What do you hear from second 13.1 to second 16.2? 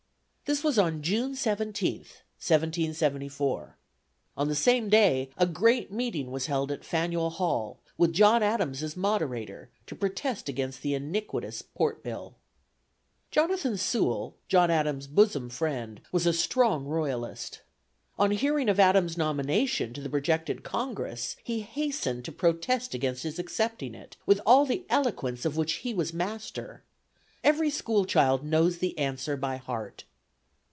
Jonathan Sewall, John Adams' bosom friend,